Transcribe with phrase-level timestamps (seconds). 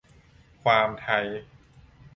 [0.65, 1.27] ความ "ไทย"